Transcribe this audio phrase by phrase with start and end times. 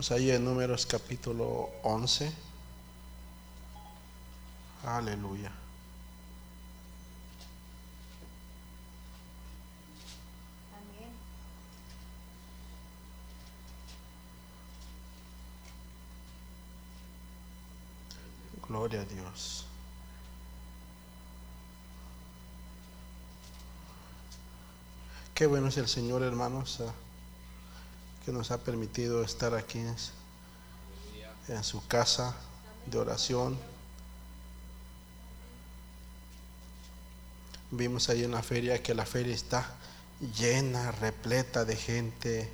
[0.00, 2.32] Pues ahí en Números capítulo 11.
[4.82, 5.52] Aleluya.
[18.66, 19.66] Gloria a Dios.
[25.34, 26.90] Qué bueno es el Señor, hermanos, ah,
[28.24, 29.78] que nos ha permitido estar aquí
[31.48, 32.34] en su casa
[32.86, 33.58] de oración.
[37.70, 39.76] Vimos ahí en la feria que la feria está
[40.38, 42.50] llena, repleta de gente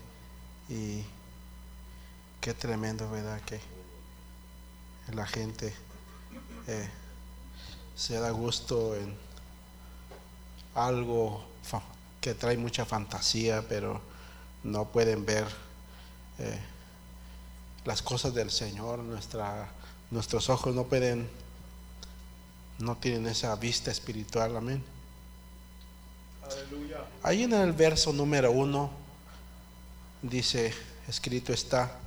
[0.69, 1.03] y
[2.41, 3.41] qué tremendo, ¿verdad?
[3.43, 3.61] Que
[5.13, 5.75] la gente
[6.67, 6.89] eh,
[7.97, 9.17] se da gusto en
[10.75, 11.45] algo
[12.21, 14.01] que trae mucha fantasía, pero
[14.67, 15.47] no pueden ver
[16.39, 16.59] eh,
[17.85, 18.99] las cosas del Señor.
[18.99, 19.69] Nuestra,
[20.11, 21.29] nuestros ojos no pueden,
[22.79, 24.57] no tienen esa vista espiritual.
[24.57, 24.85] Amén.
[27.23, 28.91] Ahí en el verso número uno
[30.23, 30.75] dice,
[31.09, 31.99] escrito está,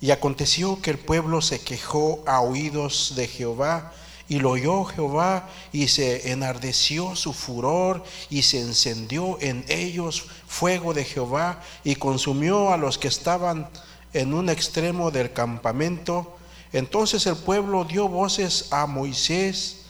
[0.00, 3.92] y aconteció que el pueblo se quejó a oídos de Jehová,
[4.28, 10.94] y lo oyó Jehová, y se enardeció su furor, y se encendió en ellos fuego
[10.94, 13.68] de Jehová, y consumió a los que estaban
[14.12, 16.36] en un extremo del campamento.
[16.72, 19.82] Entonces el pueblo dio voces a Moisés,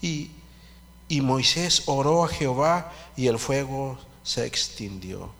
[0.00, 0.30] y,
[1.08, 5.30] y Moisés oró a Jehová, y el fuego se extinguió.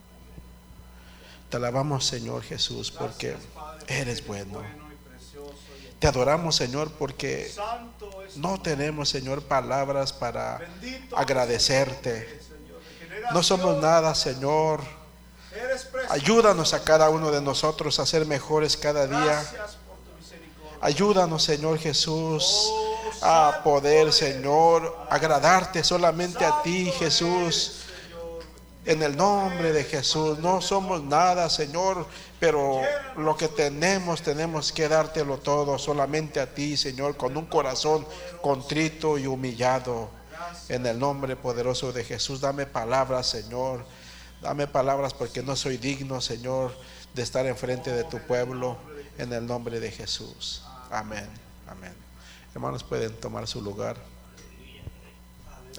[1.49, 3.37] Te alabamos, Señor Jesús, porque
[3.89, 4.82] eres bueno.
[6.03, 7.49] Te adoramos, Señor, porque
[8.35, 10.59] no tenemos, Señor, palabras para
[11.15, 12.41] agradecerte.
[13.33, 14.81] No somos nada, Señor.
[16.09, 19.45] Ayúdanos a cada uno de nosotros a ser mejores cada día.
[20.81, 22.69] Ayúdanos, Señor Jesús,
[23.21, 27.83] a poder, Señor, agradarte solamente a ti, Jesús.
[28.85, 32.09] En el nombre de Jesús, no somos nada, Señor,
[32.43, 32.83] pero
[33.19, 38.05] lo que tenemos, tenemos que dártelo todo solamente a ti, Señor, con un corazón
[38.41, 40.11] contrito y humillado.
[40.69, 43.87] En el nombre poderoso de Jesús, dame palabras, Señor.
[44.41, 46.77] Dame palabras porque no soy digno, Señor,
[47.15, 48.77] de estar enfrente de tu pueblo.
[49.19, 50.65] En el nombre de Jesús.
[50.91, 51.29] Amén.
[51.69, 51.95] Amén.
[52.53, 53.97] Hermanos, pueden tomar su lugar.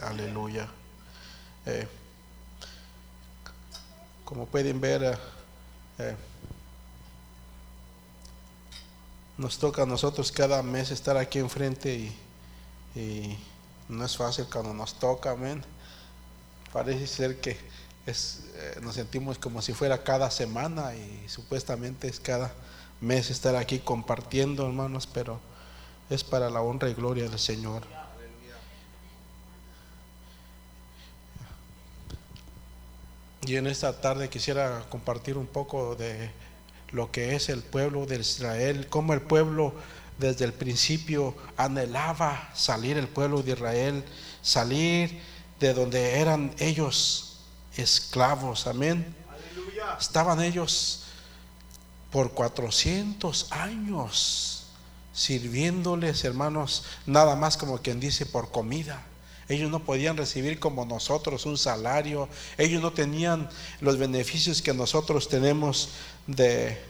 [0.02, 0.70] Aleluya.
[1.66, 1.86] Eh,
[4.24, 5.18] como pueden ver, eh,
[6.00, 6.16] eh,
[9.38, 13.38] nos toca a nosotros cada mes estar aquí enfrente y, y
[13.90, 15.64] no es fácil cuando nos toca, amén.
[16.72, 17.58] Parece ser que
[18.06, 22.52] eh, nos sentimos como si fuera cada semana y supuestamente es cada
[23.00, 25.40] mes estar aquí compartiendo, hermanos, pero
[26.10, 27.84] es para la honra y gloria del Señor.
[33.46, 36.32] Y en esta tarde quisiera compartir un poco de
[36.94, 39.74] lo que es el pueblo de Israel, cómo el pueblo
[40.20, 44.06] desde el principio anhelaba salir el pueblo de Israel,
[44.42, 45.20] salir
[45.60, 47.40] de donde eran ellos
[47.76, 49.16] esclavos, amén.
[50.00, 51.04] Estaban ellos
[52.12, 54.68] por 400 años
[55.14, 59.04] sirviéndoles, hermanos, nada más como quien dice por comida.
[59.50, 62.30] Ellos no podían recibir como nosotros un salario.
[62.58, 63.50] Ellos no tenían
[63.82, 65.90] los beneficios que nosotros tenemos
[66.28, 66.82] de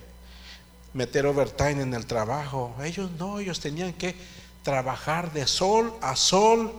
[0.94, 2.76] meter overtime en el trabajo.
[2.84, 4.16] Ellos no, ellos tenían que
[4.62, 6.72] trabajar de sol a sol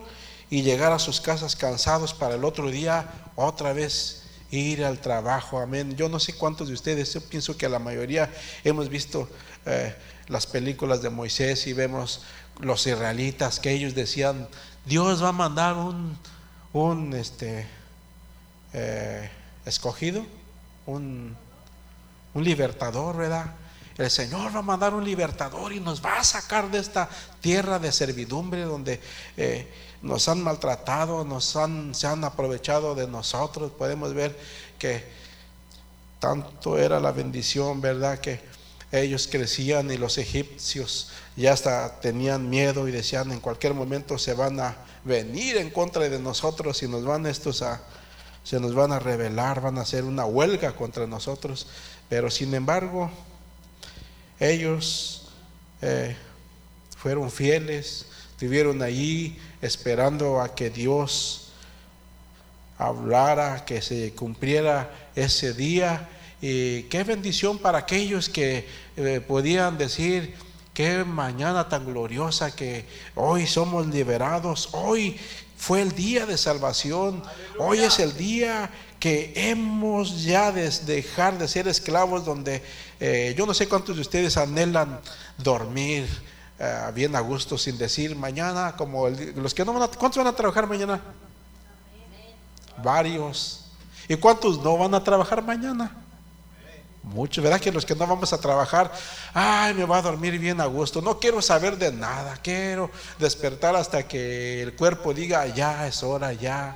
[0.49, 5.59] y llegar a sus casas cansados para el otro día otra vez ir al trabajo.
[5.59, 5.95] Amén.
[5.95, 8.31] Yo no sé cuántos de ustedes, yo pienso que la mayoría
[8.63, 9.27] hemos visto
[9.65, 9.95] eh,
[10.27, 12.21] las películas de Moisés y vemos
[12.59, 14.47] los israelitas que ellos decían,
[14.85, 16.17] Dios va a mandar un,
[16.73, 17.67] un este,
[18.73, 19.29] eh,
[19.65, 20.23] escogido,
[20.85, 21.35] un,
[22.33, 23.55] un libertador, ¿verdad?
[23.97, 27.79] El Señor va a mandar un libertador y nos va a sacar de esta tierra
[27.79, 29.01] de servidumbre donde
[29.37, 29.71] eh,
[30.01, 33.71] nos han maltratado, nos han, se han aprovechado de nosotros.
[33.71, 34.37] Podemos ver
[34.77, 35.03] que
[36.19, 38.19] tanto era la bendición, ¿verdad?
[38.19, 38.41] Que
[38.91, 44.33] ellos crecían y los egipcios ya hasta tenían miedo y decían en cualquier momento se
[44.33, 47.81] van a venir en contra de nosotros y nos van estos a
[48.43, 51.65] se nos van a rebelar, van a hacer una huelga contra nosotros,
[52.07, 53.09] pero sin embargo
[54.39, 55.29] ellos
[55.81, 56.15] eh,
[56.95, 58.05] fueron fieles,
[58.39, 61.53] vivieron allí esperando a que Dios
[62.77, 66.07] hablara, que se cumpliera ese día
[66.41, 68.67] Y qué bendición para aquellos que
[68.97, 70.35] eh, podían decir,
[70.73, 72.85] qué mañana tan gloriosa que
[73.15, 75.17] hoy somos liberados, hoy
[75.57, 77.23] fue el día de salvación,
[77.57, 82.61] hoy es el día que hemos ya de dejar de ser esclavos donde
[82.99, 84.99] eh, yo no sé cuántos de ustedes anhelan
[85.37, 86.05] dormir
[86.59, 90.27] eh, bien a gusto sin decir mañana como los que no van a, ¿cuántos van
[90.27, 91.01] a trabajar mañana?
[92.83, 93.65] Varios.
[94.09, 96.04] ¿Y cuántos no van a trabajar mañana?
[97.13, 97.61] Muchos, ¿verdad?
[97.61, 98.91] Que los que no vamos a trabajar,
[99.33, 101.01] ay, me va a dormir bien a gusto.
[101.01, 106.33] No quiero saber de nada, quiero despertar hasta que el cuerpo diga, ya es hora,
[106.33, 106.75] ya.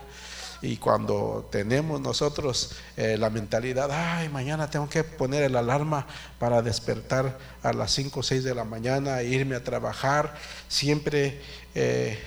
[0.61, 6.05] Y cuando tenemos nosotros eh, la mentalidad, ay, mañana tengo que poner el alarma
[6.37, 10.35] para despertar a las 5 o 6 de la mañana e irme a trabajar,
[10.67, 11.41] siempre
[11.73, 12.19] eh,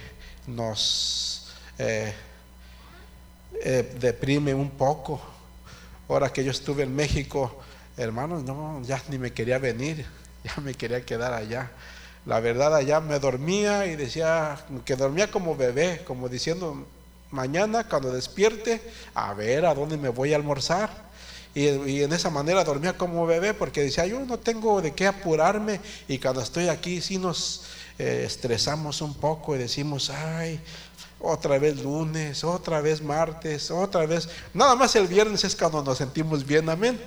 [0.48, 2.14] nos eh,
[4.00, 5.20] deprime un poco.
[6.08, 7.62] Ahora que yo estuve en México,
[7.96, 10.06] hermanos, no, ya ni me quería venir,
[10.44, 11.70] ya me quería quedar allá.
[12.24, 16.86] La verdad, allá me dormía y decía que dormía como bebé, como diciendo,
[17.32, 18.80] mañana cuando despierte,
[19.14, 21.10] a ver a dónde me voy a almorzar.
[21.54, 21.66] Y,
[22.00, 26.18] en esa manera dormía como bebé porque decía, yo no tengo de qué apurarme y
[26.18, 27.64] cuando estoy aquí sí nos
[27.98, 30.58] eh, estresamos un poco y decimos, ay,
[31.20, 34.28] otra vez lunes, otra vez martes, otra vez.
[34.54, 36.98] Nada más el viernes es cuando nos sentimos bien, amén.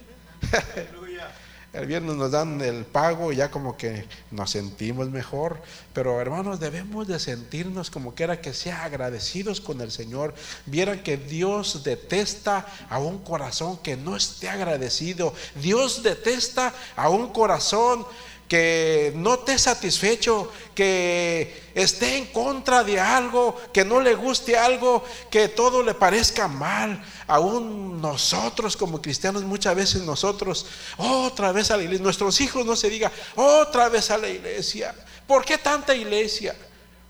[1.76, 5.62] El viernes nos dan el pago y ya como que nos sentimos mejor.
[5.92, 10.34] Pero hermanos, debemos de sentirnos como que era que sea agradecidos con el Señor.
[10.66, 15.34] Vieran que Dios detesta a un corazón que no esté agradecido.
[15.62, 18.06] Dios detesta a un corazón
[18.48, 25.04] que no esté satisfecho, que esté en contra de algo, que no le guste algo,
[25.32, 27.04] que todo le parezca mal.
[27.28, 32.76] Aún nosotros como cristianos muchas veces nosotros otra vez a la iglesia, nuestros hijos no
[32.76, 34.94] se diga otra vez a la iglesia.
[35.26, 36.56] ¿Por qué tanta iglesia?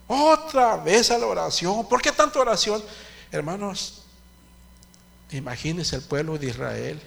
[0.08, 1.86] Otra vez a la oración.
[1.88, 2.81] ¿Por qué tanta oración?
[3.30, 4.04] Hermanos,
[5.31, 7.02] imagínense el pueblo de Israel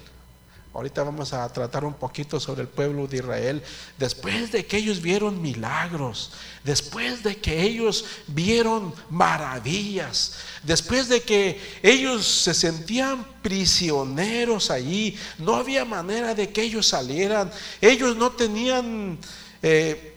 [0.78, 3.64] Ahorita vamos a tratar un poquito sobre el pueblo de Israel.
[3.98, 6.30] Después de que ellos vieron milagros,
[6.62, 15.56] después de que ellos vieron maravillas, después de que ellos se sentían prisioneros allí, no
[15.56, 17.50] había manera de que ellos salieran.
[17.80, 19.18] Ellos no tenían
[19.60, 20.14] eh,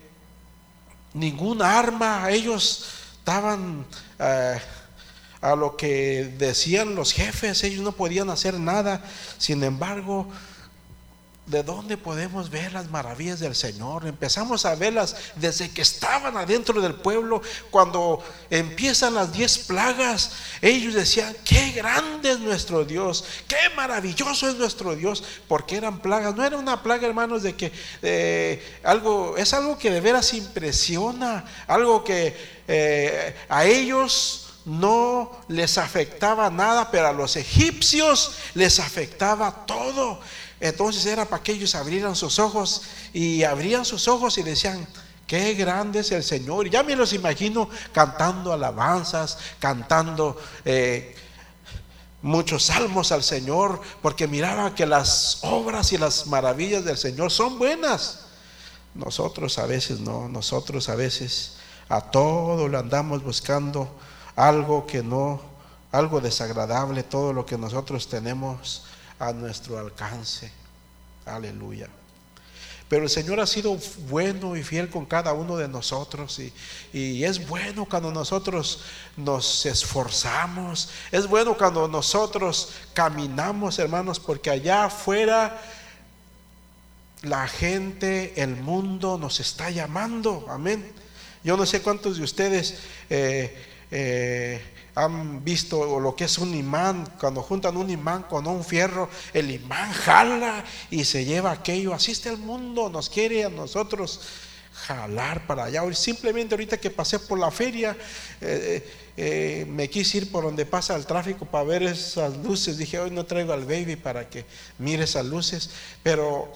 [1.15, 2.85] ningún arma, ellos
[3.17, 3.83] estaban...
[4.19, 4.61] Eh,
[5.41, 9.03] a lo que decían los jefes, ellos no podían hacer nada.
[9.39, 10.27] Sin embargo,
[11.47, 14.07] ¿de dónde podemos ver las maravillas del Señor?
[14.07, 17.41] Empezamos a verlas desde que estaban adentro del pueblo,
[17.71, 24.55] cuando empiezan las diez plagas, ellos decían, qué grande es nuestro Dios, qué maravilloso es
[24.55, 27.71] nuestro Dios, porque eran plagas, no era una plaga, hermanos, de que
[28.01, 35.77] eh, algo, es algo que de veras impresiona, algo que eh, a ellos no les
[35.77, 40.19] afectaba nada, pero a los egipcios les afectaba todo.
[40.61, 44.87] Entonces era para que ellos abrieran sus ojos y abrían sus ojos y decían,
[45.25, 46.67] qué grande es el Señor.
[46.67, 51.15] Y ya me los imagino cantando alabanzas, cantando eh,
[52.21, 57.57] muchos salmos al Señor, porque miraba que las obras y las maravillas del Señor son
[57.57, 58.25] buenas.
[58.93, 61.53] Nosotros a veces no, nosotros a veces
[61.89, 63.89] a todo lo andamos buscando
[64.35, 65.41] algo que no,
[65.91, 68.83] algo desagradable, todo lo que nosotros tenemos
[69.17, 70.60] a nuestro alcance.
[71.35, 71.89] Aleluya.
[72.91, 73.77] Pero el Señor ha sido
[74.09, 76.41] bueno y fiel con cada uno de nosotros
[76.91, 78.81] y, es bueno cuando nosotros
[79.15, 85.61] nos esforzamos, es bueno cuando nosotros caminamos, hermanos, porque allá afuera
[87.21, 90.91] la gente, el mundo nos está llamando, amén.
[91.45, 92.77] Yo no sé cuántos de ustedes
[93.09, 93.55] eh,
[93.89, 94.61] eh,
[94.95, 99.51] han visto lo que es un imán, cuando juntan un imán con un fierro, el
[99.51, 101.93] imán jala y se lleva aquello.
[101.93, 104.19] Así está el mundo, nos quiere a nosotros
[104.73, 105.81] jalar para allá.
[105.93, 107.95] Simplemente ahorita que pasé por la feria,
[108.41, 108.85] eh,
[109.17, 112.77] eh, me quise ir por donde pasa el tráfico para ver esas luces.
[112.77, 114.45] Dije, hoy no traigo al baby para que
[114.77, 115.69] mire esas luces,
[116.03, 116.51] pero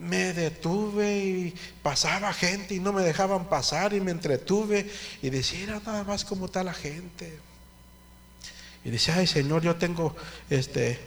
[0.00, 4.90] me detuve y pasaba gente y no me dejaban pasar y me entretuve
[5.20, 7.38] y decía, era nada más como está la gente.
[8.82, 10.16] Y decía, ay Señor, yo tengo
[10.48, 10.98] este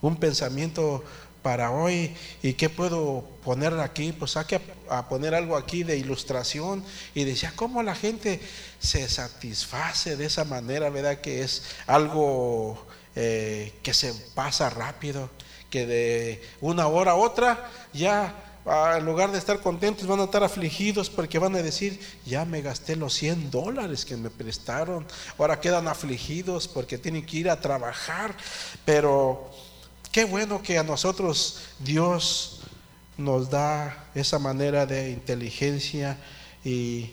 [0.00, 1.02] un pensamiento
[1.42, 5.96] para hoy y qué puedo poner aquí, pues hay que a poner algo aquí de
[5.96, 8.40] ilustración y decía, ¿cómo la gente
[8.78, 11.20] se satisface de esa manera, verdad?
[11.20, 12.86] Que es algo
[13.16, 15.30] eh, que se pasa rápido
[15.70, 18.44] que de una hora a otra ya
[18.96, 22.60] en lugar de estar contentos van a estar afligidos porque van a decir, ya me
[22.60, 25.06] gasté los 100 dólares que me prestaron,
[25.38, 28.36] ahora quedan afligidos porque tienen que ir a trabajar,
[28.84, 29.50] pero
[30.12, 32.60] qué bueno que a nosotros Dios
[33.16, 36.18] nos da esa manera de inteligencia
[36.62, 37.10] y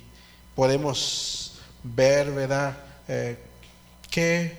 [0.55, 2.77] podemos ver, ¿verdad?
[3.07, 3.38] Eh,
[4.12, 4.57] ¿Qué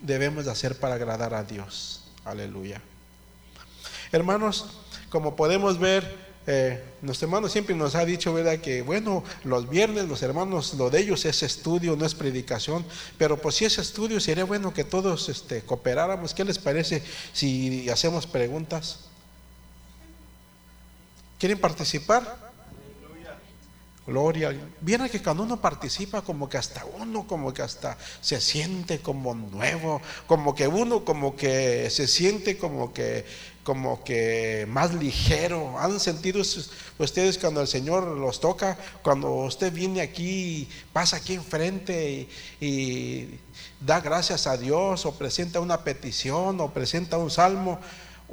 [0.00, 2.04] debemos de hacer para agradar a Dios?
[2.24, 2.80] Aleluya.
[4.12, 4.66] Hermanos,
[5.08, 8.58] como podemos ver, eh, nuestro hermano siempre nos ha dicho, ¿verdad?
[8.58, 12.84] Que bueno, los viernes los hermanos, lo de ellos es estudio, no es predicación,
[13.18, 16.34] pero pues si es estudio, sería bueno que todos este, cooperáramos.
[16.34, 17.02] ¿Qué les parece
[17.32, 19.00] si hacemos preguntas?
[21.38, 22.50] ¿Quieren participar?
[24.06, 24.52] Gloria.
[24.80, 29.34] Viene que cuando uno participa, como que hasta uno, como que hasta se siente como
[29.34, 33.24] nuevo, como que uno, como que se siente como que,
[33.62, 35.78] como que más ligero.
[35.78, 36.42] ¿Han sentido
[36.98, 38.78] ustedes cuando el Señor los toca?
[39.02, 42.28] Cuando usted viene aquí, pasa aquí enfrente
[42.60, 43.40] y, y
[43.80, 47.78] da gracias a Dios, o presenta una petición, o presenta un salmo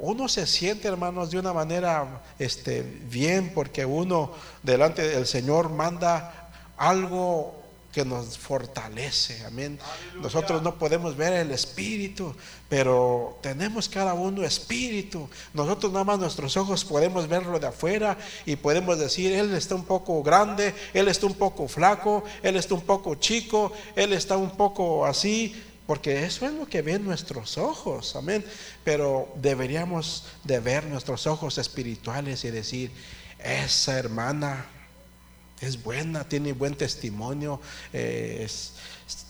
[0.00, 4.32] uno se siente, hermanos, de una manera este, bien, porque uno
[4.62, 7.57] delante del Señor manda algo
[7.92, 9.44] que nos fortalece.
[9.46, 9.78] Amén.
[10.20, 12.34] Nosotros no podemos ver el espíritu,
[12.68, 15.28] pero tenemos cada uno espíritu.
[15.54, 19.84] Nosotros nada más nuestros ojos podemos verlo de afuera y podemos decir, él está un
[19.84, 24.50] poco grande, él está un poco flaco, él está un poco chico, él está un
[24.50, 25.54] poco así,
[25.86, 28.44] porque eso es lo que ven nuestros ojos, amén.
[28.84, 32.92] Pero deberíamos de ver nuestros ojos espirituales y decir,
[33.38, 34.66] esa hermana
[35.60, 37.60] es buena, tiene buen testimonio,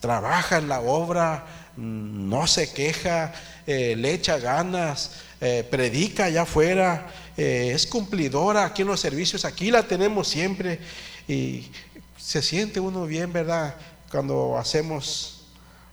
[0.01, 3.33] trabaja en la obra, no se queja,
[3.67, 7.07] eh, le echa ganas, eh, predica allá afuera,
[7.37, 10.81] eh, es cumplidora aquí en los servicios, aquí la tenemos siempre
[11.29, 11.69] y
[12.17, 13.77] se siente uno bien, ¿verdad?
[14.11, 15.45] Cuando hacemos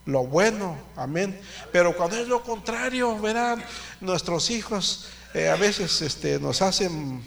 [0.04, 1.38] lo bueno, amén.
[1.70, 3.62] Pero cuando es lo contrario, verán,
[4.00, 7.22] nuestros hijos eh, a veces este, nos hacen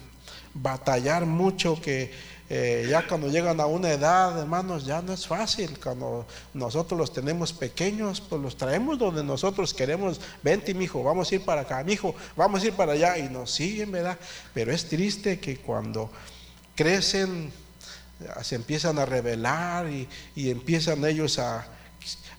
[0.53, 2.11] batallar mucho que
[2.49, 5.79] eh, ya cuando llegan a una edad, hermanos, ya no es fácil.
[5.79, 10.19] Cuando nosotros los tenemos pequeños, pues los traemos donde nosotros queremos.
[10.41, 13.17] Vente, mi hijo, vamos a ir para acá, mi hijo, vamos a ir para allá.
[13.17, 14.17] Y nos siguen, ¿verdad?
[14.53, 16.09] Pero es triste que cuando
[16.75, 17.51] crecen,
[18.41, 21.67] se empiezan a rebelar y empiezan ellos a,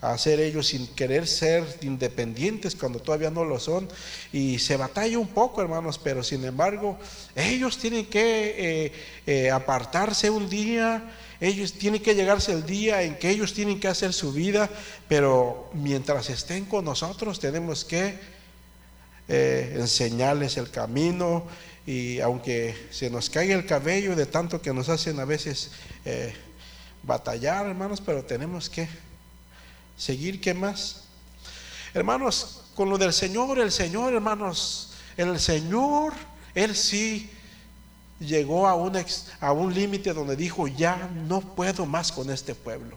[0.00, 3.88] a hacer ellos sin querer ser independientes cuando todavía no lo son.
[4.32, 6.98] Y se batalla un poco, hermanos, pero sin embargo,
[7.34, 8.92] ellos tienen que eh,
[9.26, 11.12] eh, apartarse un día.
[11.40, 14.68] Ellos tienen que llegarse el día en que ellos tienen que hacer su vida,
[15.08, 18.18] pero mientras estén con nosotros tenemos que
[19.28, 21.46] eh, enseñarles el camino
[21.86, 25.70] y aunque se nos caiga el cabello de tanto que nos hacen a veces
[27.02, 28.86] batallar, hermanos, pero tenemos que
[30.00, 31.02] seguir, ¿qué más?
[31.92, 36.14] Hermanos, con lo del Señor, el Señor, hermanos, el Señor,
[36.54, 37.28] Él sí
[38.18, 38.96] llegó a un,
[39.40, 42.96] a un límite donde dijo, ya no puedo más con este pueblo.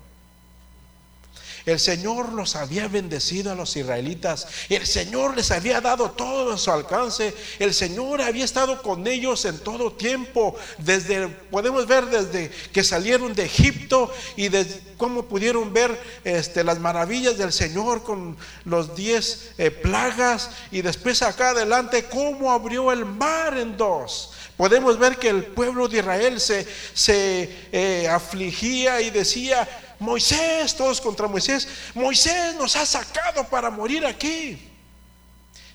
[1.66, 4.48] El Señor los había bendecido a los israelitas.
[4.68, 7.34] El Señor les había dado todo a su alcance.
[7.58, 10.56] El Señor había estado con ellos en todo tiempo.
[10.78, 14.66] Desde, podemos ver desde que salieron de Egipto y de
[14.98, 20.50] cómo pudieron ver este, las maravillas del Señor con los diez eh, plagas.
[20.70, 24.32] Y después acá adelante, cómo abrió el mar en dos.
[24.58, 29.68] Podemos ver que el pueblo de Israel se, se eh, afligía y decía,
[30.04, 34.70] Moisés, todos contra Moisés, Moisés nos ha sacado para morir aquí.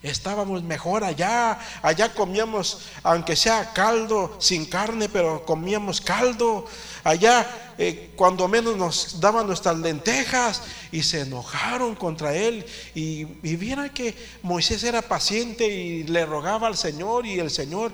[0.02, 6.66] Estábamos mejor allá, allá comíamos, aunque sea caldo, sin carne, pero comíamos caldo.
[7.02, 12.64] Allá, eh, cuando menos nos daban nuestras lentejas y se enojaron contra él.
[12.94, 17.92] Y, y que Moisés era paciente y le rogaba al Señor y el Señor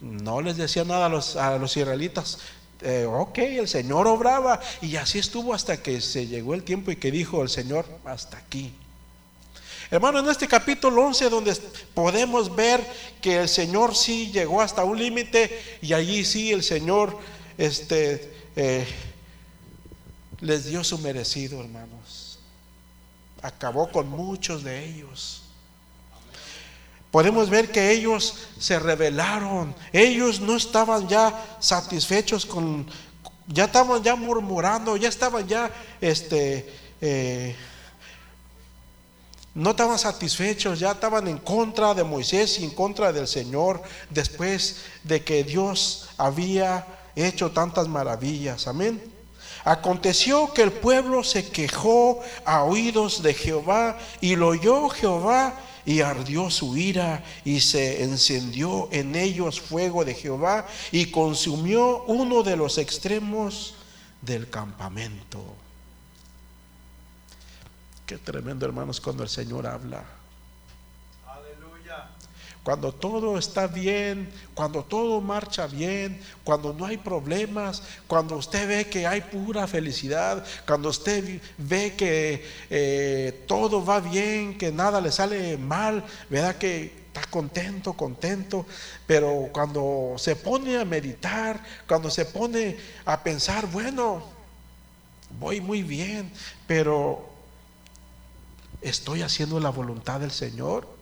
[0.00, 2.38] no les decía nada a los israelitas,
[2.82, 6.96] eh, ok, el Señor obraba y así estuvo hasta que se llegó el tiempo y
[6.96, 8.72] que dijo el Señor, hasta aquí.
[9.90, 11.54] Hermano, en este capítulo 11 donde
[11.94, 12.80] podemos ver
[13.20, 17.18] que el Señor sí llegó hasta un límite y allí sí el Señor
[17.58, 18.86] este, eh,
[20.40, 22.38] les dio su merecido, hermanos.
[23.42, 25.41] Acabó con muchos de ellos
[27.12, 32.86] podemos ver que ellos se rebelaron, ellos no estaban ya satisfechos con,
[33.46, 37.54] ya estaban ya murmurando, ya estaban ya, este, eh,
[39.54, 44.78] no estaban satisfechos, ya estaban en contra de Moisés y en contra del Señor después
[45.04, 48.66] de que Dios había hecho tantas maravillas.
[48.66, 49.02] Amén.
[49.64, 56.00] Aconteció que el pueblo se quejó a oídos de Jehová y lo oyó Jehová y
[56.00, 62.56] ardió su ira y se encendió en ellos fuego de Jehová y consumió uno de
[62.56, 63.74] los extremos
[64.20, 65.42] del campamento.
[68.06, 70.21] Qué tremendo hermanos cuando el Señor habla.
[72.64, 78.88] Cuando todo está bien, cuando todo marcha bien, cuando no hay problemas, cuando usted ve
[78.88, 85.10] que hay pura felicidad, cuando usted ve que eh, todo va bien, que nada le
[85.10, 86.56] sale mal, ¿verdad?
[86.56, 88.64] Que está contento, contento,
[89.08, 94.22] pero cuando se pone a meditar, cuando se pone a pensar, bueno,
[95.40, 96.30] voy muy bien,
[96.68, 97.28] pero
[98.80, 101.01] estoy haciendo la voluntad del Señor.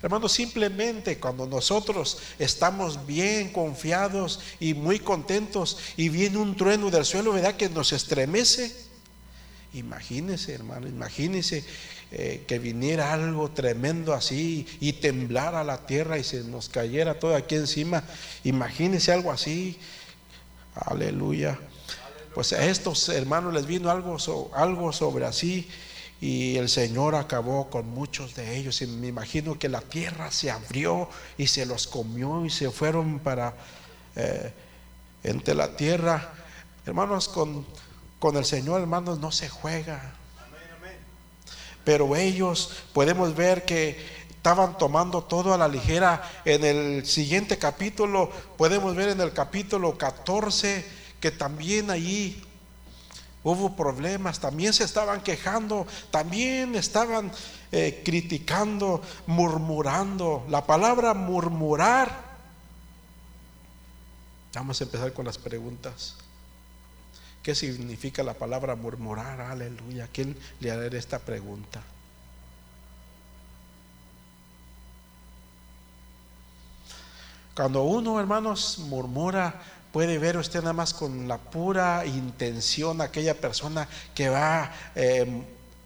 [0.00, 7.04] Hermanos, simplemente cuando nosotros estamos bien confiados y muy contentos y viene un trueno del
[7.04, 7.56] suelo, ¿verdad?
[7.56, 8.74] Que nos estremece.
[9.74, 11.64] Imagínese, hermano, imagínese
[12.12, 17.34] eh, que viniera algo tremendo así y temblara la tierra y se nos cayera todo
[17.34, 18.04] aquí encima.
[18.44, 19.78] Imagínese algo así.
[20.74, 21.58] Aleluya.
[22.34, 24.16] Pues a estos hermanos les vino algo,
[24.54, 25.68] algo sobre así
[26.20, 28.82] y el Señor acabó con muchos de ellos.
[28.82, 33.20] Y me imagino que la tierra se abrió y se los comió y se fueron
[33.20, 33.54] para
[34.16, 34.52] eh,
[35.22, 36.32] entre la tierra.
[36.84, 37.64] Hermanos, con,
[38.18, 40.14] con el Señor, hermanos, no se juega.
[41.84, 43.98] Pero ellos podemos ver que
[44.30, 46.22] estaban tomando todo a la ligera.
[46.44, 50.84] En el siguiente capítulo, podemos ver en el capítulo 14
[51.20, 52.42] que también allí
[53.42, 57.30] hubo problemas, también se estaban quejando, también estaban
[57.72, 60.44] eh, criticando, murmurando.
[60.48, 62.28] La palabra murmurar.
[64.54, 66.16] Vamos a empezar con las preguntas.
[67.42, 69.40] ¿Qué significa la palabra murmurar?
[69.40, 70.08] Aleluya.
[70.12, 71.82] ¿Quién le hará esta pregunta?
[77.54, 79.60] Cuando uno, hermanos, murmura,
[79.92, 85.44] puede ver usted nada más con la pura intención aquella persona que va em,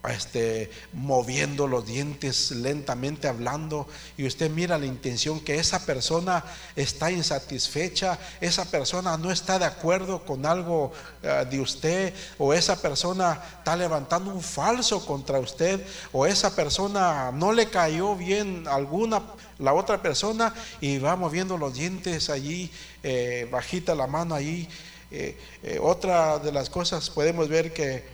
[0.09, 3.87] este, moviendo los dientes lentamente hablando
[4.17, 6.43] y usted mira la intención que esa persona
[6.75, 12.81] está insatisfecha, esa persona no está de acuerdo con algo eh, de usted o esa
[12.81, 19.21] persona está levantando un falso contra usted o esa persona no le cayó bien alguna
[19.59, 22.69] la otra persona y va moviendo los dientes allí,
[23.03, 24.67] eh, bajita la mano allí.
[25.11, 25.37] Eh,
[25.79, 28.12] otra de las cosas podemos ver que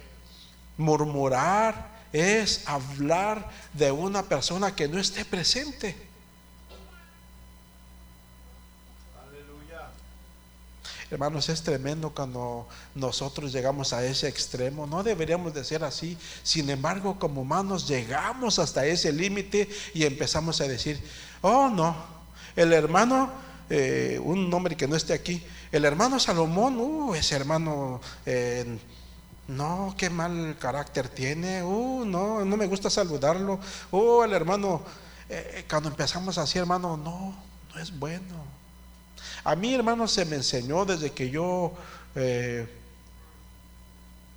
[0.80, 6.10] murmurar es hablar de una persona que no esté presente.
[11.12, 14.86] Hermanos, es tremendo cuando nosotros llegamos a ese extremo.
[14.86, 16.16] No deberíamos de ser así.
[16.44, 21.02] Sin embargo, como humanos llegamos hasta ese límite y empezamos a decir,
[21.42, 21.96] oh no,
[22.56, 23.32] el hermano,
[23.72, 28.00] eh, un hombre que no esté aquí, el hermano Salomón, uh, ese hermano...
[28.26, 28.78] Eh,
[29.50, 31.64] no, qué mal carácter tiene.
[31.64, 33.60] Uh, no, no me gusta saludarlo.
[33.92, 34.84] Uh, el hermano,
[35.28, 37.36] eh, cuando empezamos así, hermano, no,
[37.74, 38.36] no es bueno.
[39.44, 41.74] A mí, hermano, se me enseñó desde que yo
[42.14, 42.68] eh,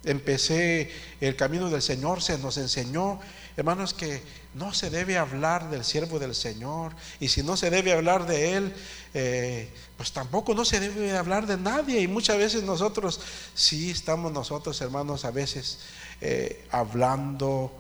[0.05, 3.21] empecé el camino del Señor, se nos enseñó,
[3.57, 4.23] hermanos, que
[4.55, 6.95] no se debe hablar del siervo del Señor.
[7.21, 8.75] Y si no se debe hablar de Él,
[9.15, 12.01] eh, pues tampoco no se debe hablar de nadie.
[12.01, 13.21] Y muchas veces nosotros,
[13.55, 15.79] sí estamos nosotros, hermanos, a veces
[16.21, 17.73] eh, hablando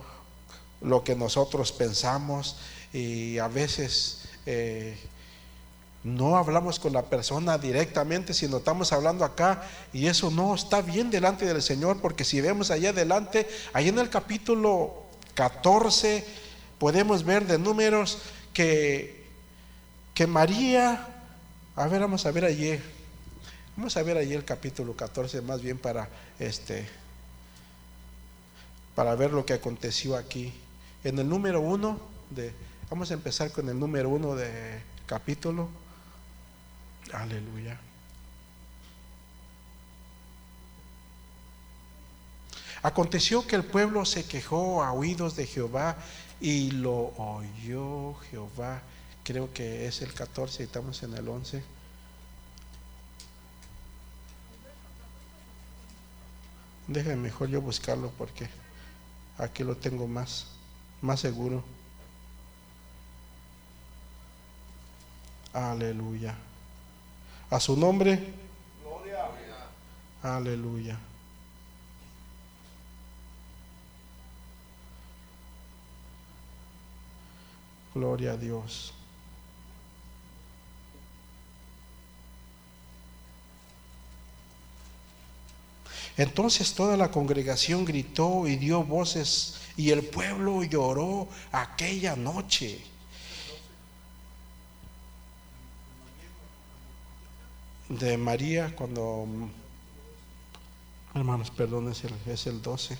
[0.80, 2.56] lo que nosotros pensamos
[2.92, 4.18] y a veces
[6.04, 9.62] no hablamos con la persona directamente, sino estamos hablando acá
[9.92, 13.98] y eso no está bien delante del Señor, porque si vemos allá adelante, ahí en
[13.98, 16.24] el capítulo 14,
[16.78, 18.18] podemos ver de números
[18.52, 19.26] que,
[20.14, 21.06] que María,
[21.76, 22.80] a ver, vamos a ver allí,
[23.76, 26.08] vamos a ver allí el capítulo 14, más bien para
[26.40, 26.88] este,
[28.96, 30.52] para ver lo que aconteció aquí.
[31.04, 32.52] En el número 1 de,
[32.90, 35.81] vamos a empezar con el número 1 de capítulo.
[37.12, 37.78] Aleluya.
[42.82, 45.96] Aconteció que el pueblo se quejó a oídos de Jehová
[46.40, 48.82] y lo oyó Jehová.
[49.22, 51.62] Creo que es el 14 estamos en el 11.
[56.88, 58.48] Déjenme mejor yo buscarlo porque
[59.38, 60.46] Aquí lo tengo más,
[61.00, 61.64] más seguro.
[65.52, 66.36] Aleluya.
[67.52, 68.18] A su nombre.
[68.82, 69.28] Gloria.
[70.22, 70.98] Aleluya.
[77.94, 78.94] Gloria a Dios.
[86.16, 92.91] Entonces toda la congregación gritó y dio voces y el pueblo lloró aquella noche.
[97.98, 99.26] De María cuando,
[101.14, 102.96] hermanos, perdón, es el, es el 12.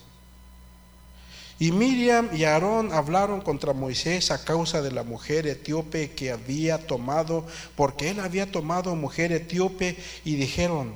[1.58, 6.86] Y Miriam y Aarón hablaron contra Moisés a causa de la mujer etíope que había
[6.86, 10.94] tomado, porque él había tomado mujer etíope, y dijeron,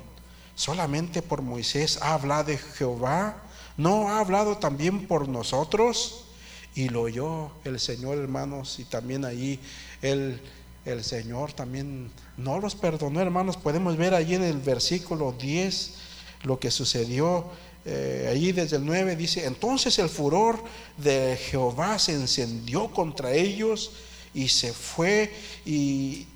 [0.54, 3.42] solamente por Moisés ha hablado Jehová,
[3.78, 6.24] no ha hablado también por nosotros.
[6.74, 9.58] Y lo oyó el Señor, hermanos, y también ahí
[10.02, 10.42] el,
[10.86, 13.56] el Señor también no los perdonó, hermanos.
[13.56, 15.94] Podemos ver allí en el versículo 10
[16.44, 17.46] lo que sucedió.
[17.84, 20.62] Eh, allí desde el 9 dice, entonces el furor
[20.96, 23.92] de Jehová se encendió contra ellos
[24.32, 26.26] y se fue y,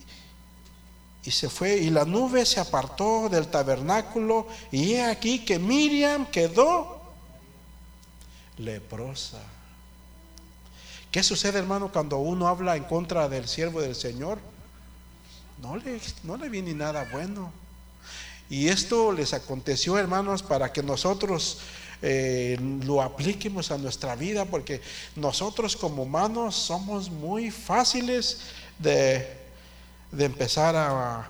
[1.24, 6.26] y se fue y la nube se apartó del tabernáculo y he aquí que Miriam
[6.26, 7.00] quedó
[8.58, 9.40] leprosa.
[11.10, 14.38] ¿Qué sucede hermano cuando uno habla en contra del siervo del Señor?
[15.60, 17.52] No le, no le viene nada bueno.
[18.48, 21.58] Y esto les aconteció hermanos para que nosotros
[22.02, 24.80] eh, lo apliquemos a nuestra vida porque
[25.16, 28.40] nosotros como humanos somos muy fáciles
[28.78, 29.40] de
[30.12, 31.28] de empezar a,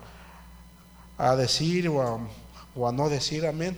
[1.18, 3.76] a decir o a, no decir amén.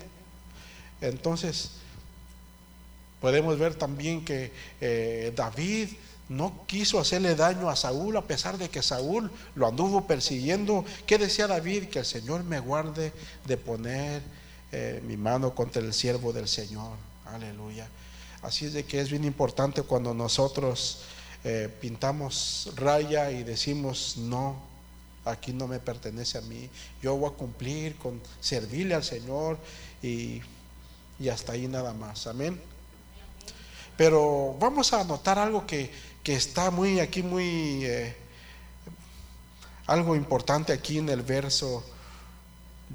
[1.01, 1.73] Entonces,
[3.23, 5.89] podemos ver también que eh, David
[6.29, 10.85] no quiso hacerle daño a Saúl a pesar de que Saúl lo anduvo persiguiendo.
[11.07, 11.85] ¿Qué decía David?
[11.85, 13.13] Que el Señor me guarde
[13.47, 14.23] de poner
[14.73, 16.97] eh, mi mano contra el siervo del Señor.
[17.25, 17.89] Aleluya.
[18.43, 21.05] Así es de que es bien importante cuando nosotros
[21.45, 24.73] eh, pintamos raya y decimos no
[25.25, 26.69] aquí no me pertenece a mí,
[27.01, 29.59] yo voy a cumplir con servirle al Señor
[30.03, 30.41] y,
[31.31, 32.61] hasta ahí nada más, amén.
[33.97, 35.91] Pero vamos a notar algo que,
[36.25, 38.17] está muy aquí, muy, eh,
[39.87, 41.85] algo importante aquí en el verso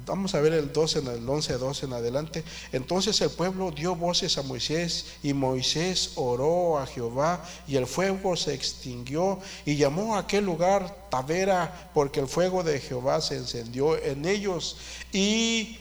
[0.06, 2.44] Vamos a ver el 12, el 11, 12 en adelante.
[2.72, 8.36] Entonces el pueblo dio voces a Moisés y Moisés oró a Jehová y el fuego
[8.36, 13.96] se extinguió y llamó a aquel lugar Tavera porque el fuego de Jehová se encendió
[14.02, 14.76] en ellos
[15.12, 15.78] y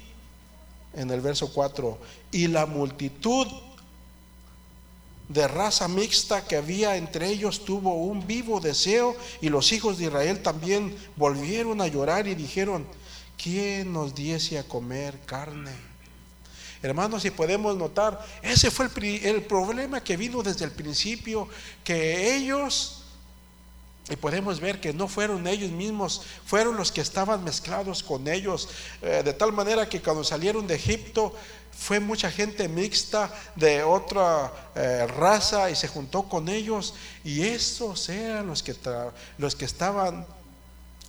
[0.93, 1.97] en el verso 4
[2.31, 3.47] y la multitud
[5.29, 10.05] de raza mixta que había entre ellos tuvo un vivo deseo y los hijos de
[10.05, 12.85] Israel también volvieron a llorar y dijeron,
[13.41, 15.71] ¿quién nos diese a comer carne?
[16.81, 18.87] Hermanos, si podemos notar, ese fue
[19.23, 21.49] el, problema que vino desde el principio,
[21.83, 22.96] que ellos,
[24.09, 28.69] y podemos ver que no fueron ellos mismos, fueron los que estaban mezclados con ellos,
[29.01, 31.33] eh, de tal manera que cuando salieron de Egipto,
[31.71, 38.09] fue mucha gente mixta de otra eh, raza y se juntó con ellos, y esos
[38.09, 38.75] eran los que,
[39.37, 40.25] los que estaban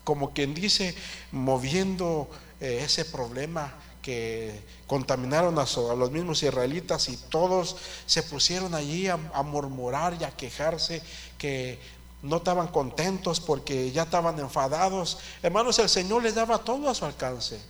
[0.09, 0.95] como quien dice,
[1.33, 2.31] moviendo
[2.61, 9.19] eh, ese problema que contaminaron a, los mismos israelitas y todos se pusieron allí a,
[9.19, 11.03] murmurar y a quejarse
[11.37, 11.79] que
[12.23, 15.19] no estaban contentos porque ya estaban enfadados.
[15.43, 17.61] Hermanos, el Señor les daba todo a su alcance.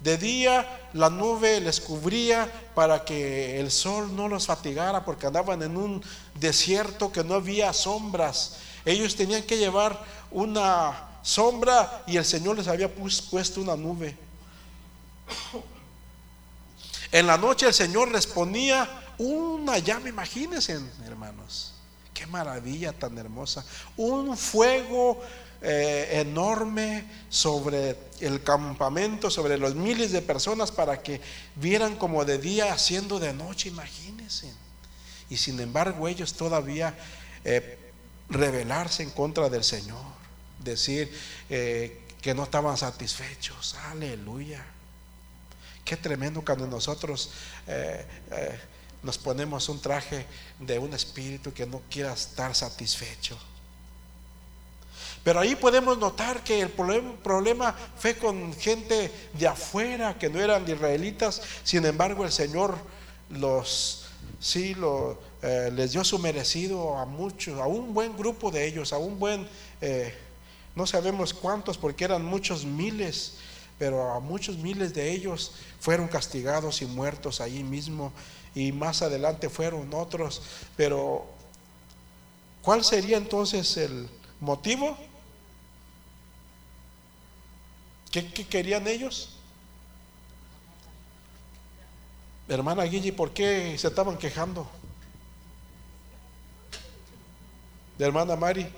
[0.00, 5.62] De día la nube les cubría para que el sol no los fatigara porque andaban
[5.62, 6.02] en un
[6.34, 8.56] desierto que no había sombras.
[8.86, 14.16] Ellos tenían que llevar una sombra y el Señor les había puesto una nube.
[17.12, 21.74] En la noche el Señor les ponía una llama, imagínense hermanos,
[22.20, 23.64] qué maravilla tan hermosa,
[23.96, 25.22] un fuego
[25.62, 31.18] eh, enorme sobre el campamento, sobre los miles de personas para que
[31.54, 34.52] vieran como de día haciendo de noche, imagínense.
[35.30, 36.94] Y sin embargo ellos todavía
[37.42, 37.78] eh,
[38.28, 40.04] rebelarse en contra del Señor
[40.58, 41.10] decir
[41.48, 43.76] eh, que no estaban satisfechos.
[43.90, 44.62] Aleluya.
[45.86, 47.30] Qué tremendo cuando nosotros
[47.66, 48.04] eh,
[49.02, 50.26] nos ponemos un traje
[50.58, 53.38] de un espíritu que no quiera estar satisfecho.
[55.22, 60.68] Pero ahí podemos notar que el problema fue con gente de afuera que no eran
[60.68, 61.42] israelitas.
[61.62, 62.78] Sin embargo, el Señor
[63.28, 64.06] los
[64.38, 64.74] sí
[65.42, 69.18] eh, les dio su merecido a muchos, a un buen grupo de ellos, a un
[69.18, 69.46] buen,
[69.80, 70.14] eh,
[70.74, 73.34] no sabemos cuántos, porque eran muchos miles,
[73.80, 78.12] pero a muchos miles de ellos fueron castigados y muertos allí mismo,
[78.54, 80.42] y más adelante fueron otros,
[80.76, 81.24] pero
[82.60, 84.06] ¿cuál sería entonces el
[84.38, 84.98] motivo?
[88.12, 89.30] ¿Qué, querían ellos?
[92.48, 94.68] Hermana Guille, ¿por qué se estaban quejando?
[97.96, 98.70] De hermana Mari.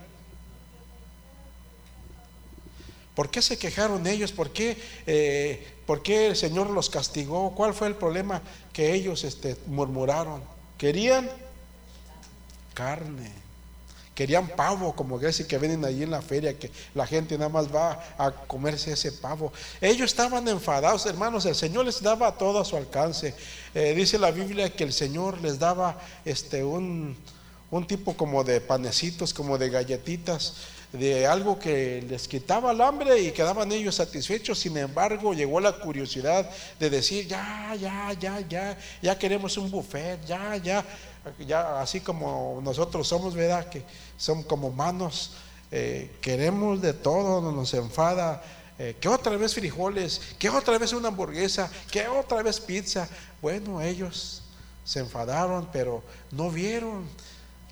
[3.15, 4.33] ¿Por qué se quejaron ellos?
[4.33, 7.55] ¿Por qué, eh, ¿Por qué, el Señor los castigó?
[7.55, 8.41] ¿Cuál fue el problema
[8.73, 10.43] que ellos este, murmuraron?
[10.79, 11.31] ¿Querían?
[12.75, 13.43] Carne.
[14.15, 17.75] Querían pavo, como Grecia que vienen allí en la feria, que la gente nada más
[17.75, 19.53] va a comerse ese pavo.
[19.81, 23.35] Ellos estaban enfadados, hermanos, el Señor les daba todo a su alcance.
[23.75, 27.17] Eh, dice la Biblia que el Señor les daba este, un,
[27.71, 30.55] un tipo como de panecitos, como de galletitas,
[30.93, 34.59] de algo que les quitaba el hambre y quedaban ellos satisfechos.
[34.59, 40.25] Sin embargo, llegó la curiosidad de decir, ya, ya, ya, ya, ya queremos un buffet,
[40.27, 40.85] ya, ya
[41.47, 43.69] ya así como nosotros somos, ¿verdad?
[43.69, 43.85] Que
[44.17, 45.33] son como manos,
[45.71, 48.43] eh, queremos de todo, nos enfada.
[48.79, 53.09] Eh, que otra vez frijoles, que otra vez una hamburguesa, que otra vez pizza.
[53.41, 54.43] Bueno, ellos
[54.85, 57.09] se enfadaron, pero no vieron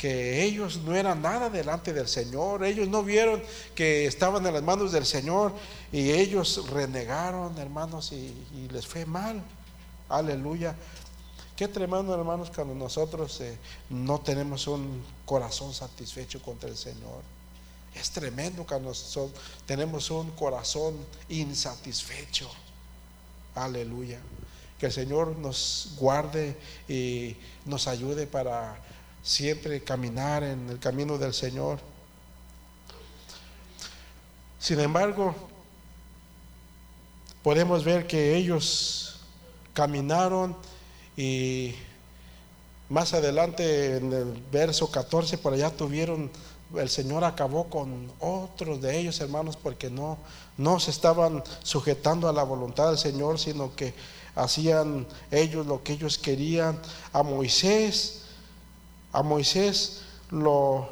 [0.00, 3.42] que ellos no eran nada delante del Señor, ellos no vieron
[3.74, 5.52] que estaban en las manos del Señor
[5.92, 9.42] y ellos renegaron, hermanos, y les fue mal.
[10.08, 10.74] Aleluya.
[11.60, 13.58] Qué tremendo, hermanos, cuando nosotros eh,
[13.90, 17.20] no tenemos un corazón satisfecho contra el Señor.
[17.94, 20.96] Es tremendo cuando nosotros tenemos un corazón
[21.28, 22.50] insatisfecho.
[23.54, 24.20] Aleluya.
[24.78, 26.56] Que el Señor nos guarde
[26.88, 27.36] y
[27.66, 28.80] nos ayude para
[29.22, 31.78] siempre caminar en el camino del Señor.
[34.58, 35.34] Sin embargo,
[37.42, 39.20] podemos ver que ellos
[39.72, 40.56] caminaron
[41.16, 41.74] y
[42.88, 46.30] más adelante en el verso 14 por allá tuvieron,
[46.76, 50.18] el Señor acabó con otros de ellos, hermanos, porque no,
[50.56, 53.94] no se estaban sujetando a la voluntad del Señor, sino que
[54.34, 56.78] hacían ellos lo que ellos querían.
[57.12, 58.22] A Moisés,
[59.12, 60.88] a Moisés lo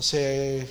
[0.00, 0.68] se,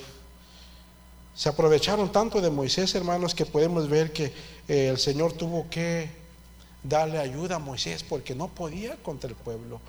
[1.34, 4.32] se aprovecharon tanto de Moisés, hermanos, que podemos ver que
[4.68, 6.10] eh, el Señor tuvo que
[6.82, 9.80] darle ayuda a Moisés porque no podía contra el pueblo.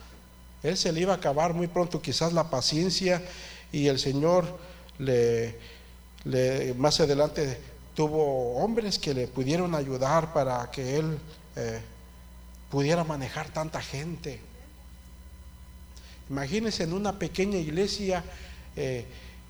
[0.63, 3.21] Él se le iba a acabar muy pronto quizás la paciencia
[3.71, 4.45] y el Señor
[4.97, 5.55] le,
[6.77, 7.59] más adelante
[7.95, 11.17] tuvo hombres que le pudieron ayudar para que él
[11.55, 11.81] eh,
[12.69, 14.41] pudiera manejar tanta gente.
[16.29, 18.23] Imagínense en una pequeña iglesia
[18.75, 19.05] eh,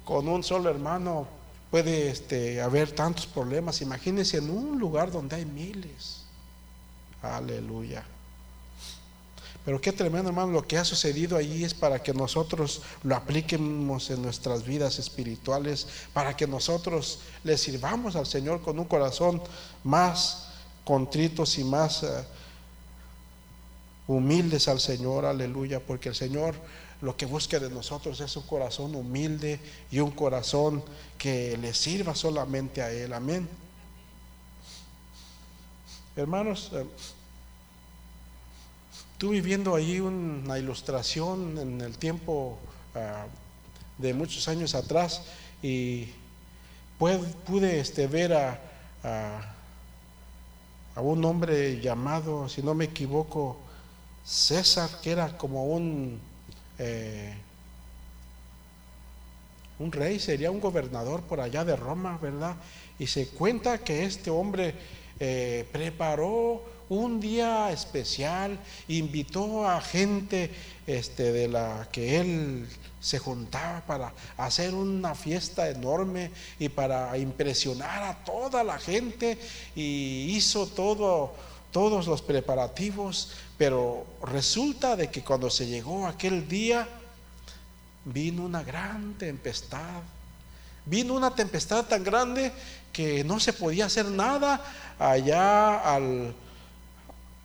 [0.06, 1.28] con un solo hermano
[1.70, 3.82] puede este, haber tantos problemas.
[3.82, 6.24] Imagínense en un lugar donde hay miles.
[7.22, 8.04] Aleluya.
[9.66, 14.10] Pero qué tremendo, hermano, lo que ha sucedido allí es para que nosotros lo apliquemos
[14.10, 19.42] en nuestras vidas espirituales, para que nosotros le sirvamos al Señor con un corazón
[19.84, 20.48] más
[20.86, 22.08] contritos y más eh,
[24.10, 26.56] humildes al Señor, aleluya, porque el Señor
[27.02, 29.60] lo que busca de nosotros es un corazón humilde
[29.92, 30.84] y un corazón
[31.18, 33.48] que le sirva solamente a Él, amén.
[36.16, 36.86] Hermanos, eh,
[39.12, 42.58] estuve viendo ahí una ilustración en el tiempo
[42.96, 43.28] ah,
[44.00, 45.22] de muchos años atrás
[45.62, 46.08] y
[46.98, 48.60] pude, este, ver a,
[50.96, 53.69] a, un hombre llamado, si no me equivoco,
[54.30, 56.20] César, que era como un,
[56.78, 57.34] eh,
[59.80, 62.56] un rey, sería un gobernador por allá de Roma, ¿verdad?
[63.00, 64.76] Y se cuenta que este hombre
[65.20, 70.52] eh, preparó un día especial, invitó a gente
[70.86, 72.68] este, de la que él
[73.00, 79.40] se juntaba para hacer una fiesta enorme y para impresionar a toda la gente
[79.76, 81.34] y hizo todo,
[81.72, 86.88] todos los preparativos, pero resulta de que cuando se llegó aquel día
[88.06, 90.02] vino una gran tempestad.
[90.86, 92.52] Vino una tempestad tan grande
[92.92, 94.64] que no se podía hacer nada
[94.98, 96.34] allá al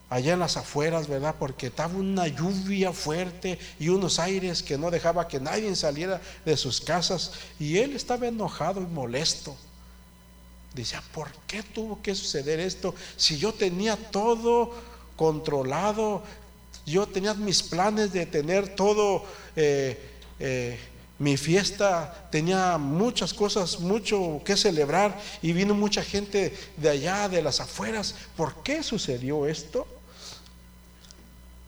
[0.09, 1.35] allá en las afueras, ¿verdad?
[1.37, 6.57] Porque estaba una lluvia fuerte y unos aires que no dejaba que nadie saliera de
[6.57, 9.55] sus casas y él estaba enojado y molesto.
[10.75, 14.73] Decía, ¿por qué tuvo que suceder esto si yo tenía todo
[15.15, 16.21] controlado?
[16.85, 19.23] Yo tenía mis planes de tener todo,
[19.55, 19.97] eh,
[20.37, 20.77] eh,
[21.17, 27.41] mi fiesta, tenía muchas cosas, mucho que celebrar y vino mucha gente de allá, de
[27.41, 28.13] las afueras.
[28.35, 29.87] ¿Por qué sucedió esto?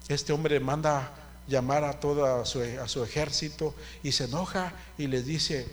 [0.09, 1.13] Este hombre manda
[1.47, 5.65] llamar a todo su, a su ejército y se enoja y les dice,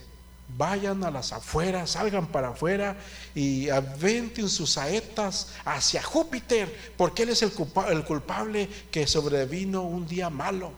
[0.48, 2.96] vayan a las afueras, salgan para afuera
[3.34, 10.30] y aventen sus saetas hacia Júpiter, porque él es el culpable que sobrevino un día
[10.30, 10.72] malo.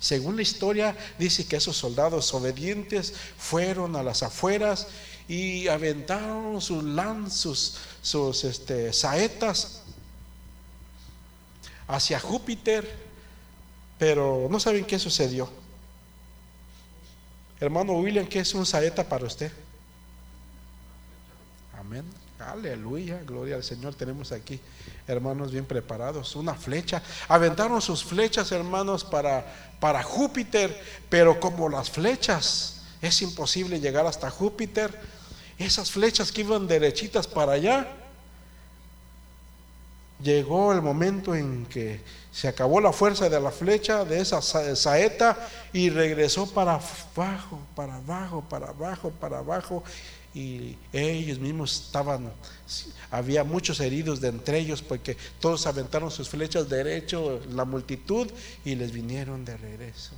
[0.00, 4.88] Según la historia, dice que esos soldados obedientes fueron a las afueras
[5.28, 9.82] y aventaron sus lanzos, sus este, saetas
[11.86, 13.08] hacia Júpiter,
[13.98, 15.50] pero no saben qué sucedió.
[17.60, 19.50] Hermano William, ¿qué es un saeta para usted?
[21.78, 22.04] Amén.
[22.38, 23.94] Aleluya, gloria al Señor.
[23.94, 24.60] Tenemos aquí
[25.08, 26.36] hermanos bien preparados.
[26.36, 27.02] Una flecha.
[27.26, 29.44] Aventaron sus flechas, hermanos, para,
[29.80, 34.98] para Júpiter, pero como las flechas es imposible llegar hasta Júpiter,
[35.58, 37.88] esas flechas que iban derechitas para allá,
[40.22, 42.00] llegó el momento en que
[42.32, 45.36] se acabó la fuerza de la flecha, de esa saeta,
[45.72, 49.82] y regresó para abajo, para abajo, para abajo, para abajo.
[50.34, 52.30] Y ellos mismos estaban,
[53.10, 58.30] había muchos heridos de entre ellos porque todos aventaron sus flechas derecho, la multitud,
[58.64, 60.12] y les vinieron de regreso.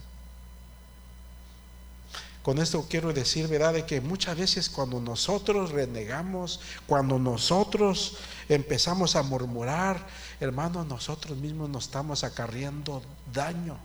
[2.42, 8.16] Con esto quiero decir, ¿verdad?, de que muchas veces cuando nosotros renegamos, cuando nosotros
[8.48, 10.06] empezamos a murmurar,
[10.40, 13.76] hermanos, nosotros mismos nos estamos acarreando daño.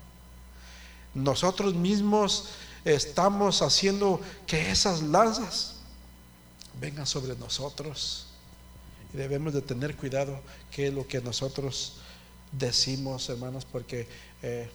[1.13, 2.50] Nosotros mismos
[2.86, 5.76] estamos haciendo que esas lanzas
[6.80, 8.28] vengan sobre nosotros.
[9.13, 10.39] Y debemos de tener cuidado
[10.72, 11.98] qué es lo que nosotros
[12.54, 14.08] decimos, hermanos, porque...
[14.41, 14.70] Eh,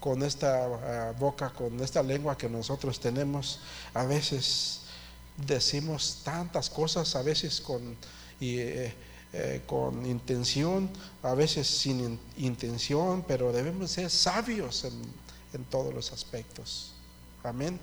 [0.00, 3.60] con esta ah, boca, con esta lengua que nosotros tenemos,
[3.94, 4.80] a veces
[5.36, 7.96] decimos tantas cosas, a veces con,
[8.40, 8.92] eh,
[9.32, 10.90] eh, con intención,
[11.22, 14.94] a veces sin intención, pero debemos ser sabios en,
[15.52, 16.92] en todos los aspectos.
[17.44, 17.78] Amén.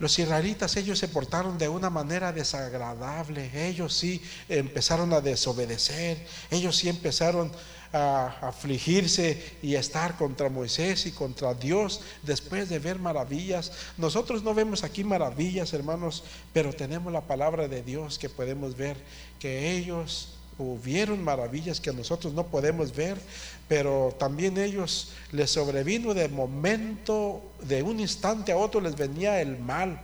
[0.00, 3.68] Los israelitas, ellos se portaron de una manera desagradable.
[3.68, 6.26] Ellos sí empezaron a desobedecer.
[6.50, 7.52] Ellos sí empezaron
[7.92, 13.72] a afligirse y estar contra Moisés y contra Dios después de ver maravillas.
[13.96, 18.96] Nosotros no vemos aquí maravillas, hermanos, pero tenemos la palabra de Dios que podemos ver
[19.38, 23.18] que ellos hubieron maravillas que nosotros no podemos ver,
[23.66, 29.58] pero también ellos les sobrevino de momento, de un instante a otro les venía el
[29.58, 30.00] mal.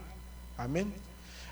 [0.57, 1.06] Amén.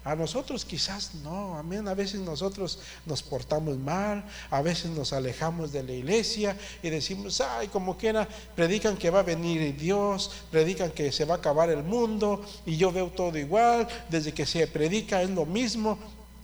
[0.06, 1.88] A nosotros quizás no, amén.
[1.88, 7.42] A veces nosotros nos portamos mal, a veces nos alejamos de la iglesia y decimos,
[7.42, 11.72] ay, como quiera, predican que va a venir Dios, predican que se va a acabar
[11.72, 15.98] el mundo y yo veo todo igual, desde que se predica es lo mismo.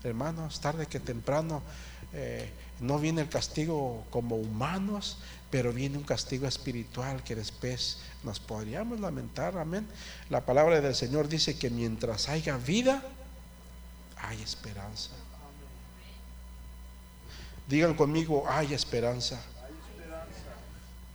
[0.03, 1.61] Hermanos, tarde que temprano
[2.13, 5.19] eh, no viene el castigo como humanos,
[5.51, 9.85] pero viene un castigo espiritual que después nos podríamos lamentar, amén.
[10.31, 13.03] La palabra del Señor dice que mientras haya vida,
[14.21, 15.11] hay esperanza.
[17.67, 19.41] Digan conmigo, hay esperanza.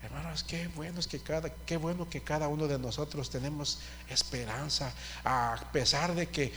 [0.02, 4.94] Hermanos, qué bueno es que cada, qué bueno que cada uno de nosotros tenemos esperanza,
[5.24, 6.52] a pesar de que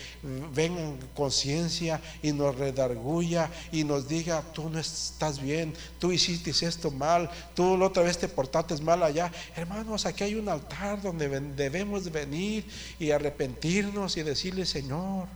[0.54, 6.92] vengan conciencia y nos redarguya y nos diga, tú no estás bien, tú hiciste esto
[6.92, 9.32] mal, tú la otra vez te portaste mal allá.
[9.56, 12.66] Hermanos, aquí hay un altar donde debemos venir
[13.00, 15.28] y arrepentirnos y decirle, Señor,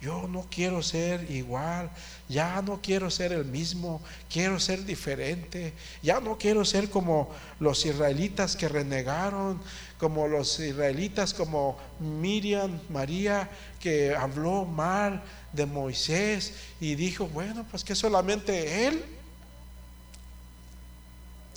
[0.00, 1.90] yo no quiero ser igual,
[2.28, 7.84] ya no quiero ser el mismo, quiero ser diferente, ya no quiero ser como los
[7.84, 9.60] israelitas que renegaron,
[9.98, 17.84] como los israelitas como Miriam, María, que habló mal de Moisés y dijo, bueno, pues
[17.84, 19.04] que solamente él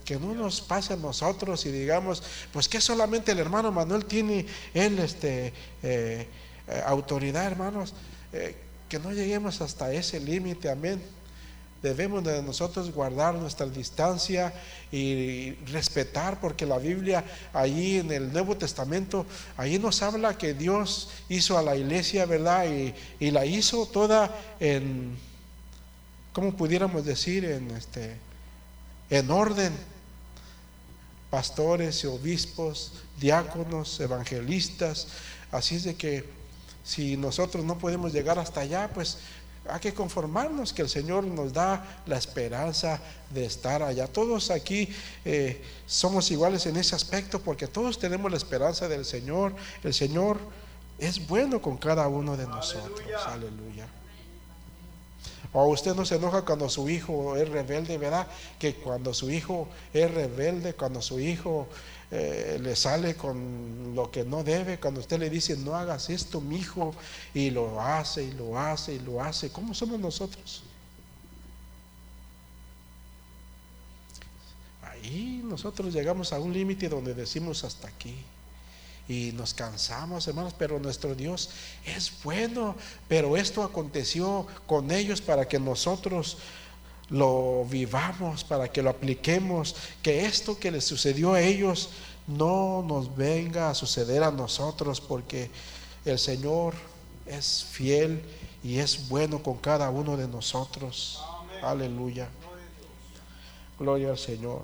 [0.04, 2.22] que no nos pase a nosotros y digamos,
[2.52, 6.28] pues que solamente el hermano Manuel tiene él este, eh,
[6.68, 7.94] eh, autoridad, hermanos.
[8.34, 8.56] Eh,
[8.90, 11.02] que no lleguemos hasta ese límite, amén.
[11.82, 14.54] Debemos de nosotros guardar nuestra distancia
[14.92, 19.26] y respetar, porque la Biblia allí en el Nuevo Testamento,
[19.58, 22.66] allí nos habla que Dios hizo a la iglesia, ¿verdad?
[22.68, 25.18] Y, y la hizo toda en,
[26.32, 27.46] ¿cómo pudiéramos decir?
[27.46, 28.16] En, este,
[29.10, 29.74] en orden.
[31.30, 35.08] Pastores y obispos, diáconos, evangelistas.
[35.52, 36.43] Así es de que
[36.84, 39.18] si nosotros no podemos llegar hasta allá, pues
[39.70, 44.08] hay que conformarnos que el Señor nos da la esperanza de estar allá.
[44.08, 44.90] Todos aquí
[45.24, 49.56] eh, somos iguales en ese aspecto porque todos tenemos la esperanza del Señor.
[49.84, 50.38] El Señor
[51.00, 53.08] es bueno con cada uno de nosotros.
[53.26, 53.88] Aleluya.
[55.54, 58.28] O usted no se enoja cuando su hijo es rebelde, ¿verdad?
[58.58, 61.68] Que cuando su hijo es rebelde, cuando su hijo
[62.16, 66.40] eh, le sale con lo que no debe, cuando usted le dice no hagas esto,
[66.42, 66.94] mi hijo,
[67.34, 70.62] y lo hace y lo hace y lo hace, ¿cómo somos nosotros?
[74.84, 78.16] Ahí nosotros llegamos a un límite donde decimos hasta aquí
[79.08, 81.50] y nos cansamos, hermanos, pero nuestro Dios
[81.84, 82.76] es bueno.
[83.08, 86.38] Pero esto aconteció con ellos para que nosotros
[87.14, 91.92] lo vivamos, para que lo apliquemos, que esto que les sucedió a ellos
[92.26, 95.52] no nos venga a suceder a nosotros, porque
[96.06, 96.74] el Señor
[97.28, 98.24] es fiel
[98.64, 101.24] y es bueno con cada uno de nosotros.
[101.62, 102.30] Aleluya.
[103.78, 104.62] Gloria al Señor.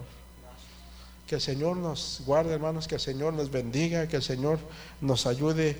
[1.27, 4.57] Que el Señor nos guarde, hermanos, que el Señor nos bendiga, que el Señor
[5.01, 5.77] nos ayude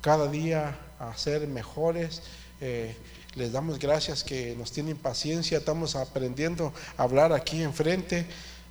[0.00, 2.22] cada día a ser mejores.
[2.62, 2.96] Eh,
[3.36, 8.26] les damos gracias que nos tienen paciencia, estamos aprendiendo a hablar aquí enfrente,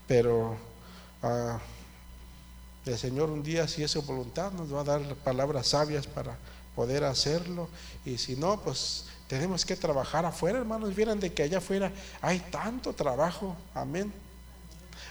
[0.08, 0.58] pero
[1.22, 1.60] ah,
[2.86, 6.38] el Señor un día, si es su voluntad, nos va a dar palabras sabias para
[6.76, 7.70] poder hacerlo.
[8.06, 10.96] Y si no, pues tenemos que trabajar afuera, hermanos.
[10.96, 11.92] Vieran de que allá afuera
[12.22, 13.56] hay tanto trabajo.
[13.74, 14.12] Amén.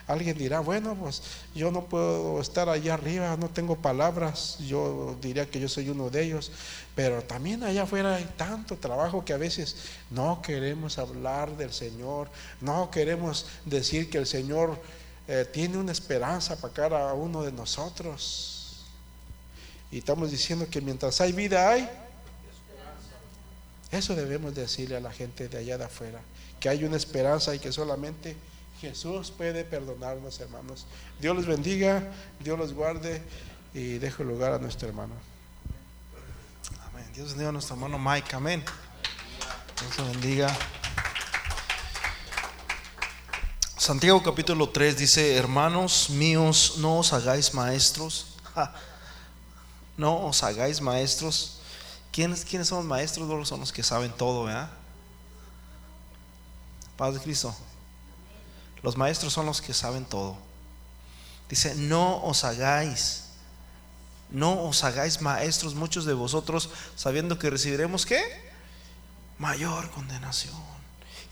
[0.07, 1.23] Alguien dirá, bueno, pues
[1.55, 6.11] yo no puedo estar allá arriba, no tengo palabras, yo diría que yo soy uno
[6.11, 6.53] de ellos,
[6.95, 9.77] pero también allá afuera hay tanto trabajo que a veces
[10.11, 12.29] no queremos hablar del Señor,
[12.61, 14.79] no queremos decir que el Señor
[15.27, 18.85] eh, tiene una esperanza para cada uno de nosotros.
[19.91, 21.89] Y estamos diciendo que mientras hay vida hay.
[23.91, 26.21] Eso debemos decirle a la gente de allá de afuera,
[26.61, 28.37] que hay una esperanza y que solamente
[28.85, 30.85] Jesús puede perdonarnos, hermanos.
[31.18, 33.22] Dios los bendiga, Dios los guarde
[33.72, 35.14] y dejo lugar a nuestro hermano.
[36.91, 37.07] Amén.
[37.14, 38.37] Dios bendiga a nuestro hermano Mike.
[38.37, 38.62] Amén.
[39.80, 40.55] Dios lo bendiga.
[43.78, 48.26] Santiago capítulo 3 dice, hermanos míos, no os hagáis maestros.
[49.97, 51.61] No os hagáis maestros.
[52.11, 53.49] ¿Quiénes, ¿Quiénes son los maestros?
[53.49, 54.68] Son los que saben todo, ¿verdad?
[56.97, 57.55] Paz de Cristo.
[58.85, 60.37] Los maestros son los que saben todo.
[61.49, 63.24] Dice, no os hagáis,
[64.28, 68.22] no os hagáis maestros muchos de vosotros, sabiendo que recibiremos qué?
[69.39, 70.55] Mayor condenación.